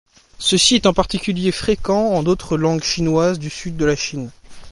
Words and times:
Ceci 0.39 0.73
est 0.73 0.87
en 0.87 0.95
particulier 0.95 1.51
fréquent 1.51 1.93
en 1.95 2.23
d'autres 2.23 2.57
langues 2.57 2.81
chinoises 2.81 3.37
du 3.37 3.51
sud 3.51 3.77
de 3.77 3.85
la 3.85 3.95
Chine. 3.95 4.31